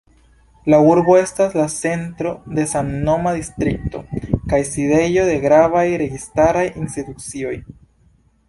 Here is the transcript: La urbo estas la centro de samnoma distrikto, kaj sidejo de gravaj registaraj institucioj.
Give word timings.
La 0.73 0.77
urbo 0.91 1.17
estas 1.23 1.51
la 1.57 1.65
centro 1.73 2.31
de 2.59 2.65
samnoma 2.71 3.35
distrikto, 3.37 4.03
kaj 4.55 4.63
sidejo 4.73 5.27
de 5.29 5.39
gravaj 5.47 5.85
registaraj 6.05 6.67
institucioj. 6.85 7.55